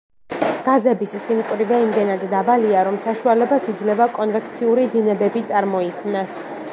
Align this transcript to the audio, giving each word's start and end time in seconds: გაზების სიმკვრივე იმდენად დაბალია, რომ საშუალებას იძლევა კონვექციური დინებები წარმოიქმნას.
გაზების 0.67 1.11
სიმკვრივე 1.25 1.81
იმდენად 1.83 2.23
დაბალია, 2.31 2.79
რომ 2.89 2.97
საშუალებას 3.05 3.69
იძლევა 3.75 4.09
კონვექციური 4.19 4.87
დინებები 4.97 5.45
წარმოიქმნას. 5.53 6.41